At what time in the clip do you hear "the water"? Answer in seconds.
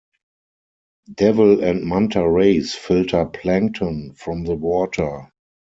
4.43-5.29